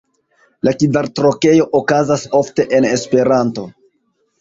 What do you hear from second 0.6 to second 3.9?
La kvartrokeo okazas ofte en Esperanto.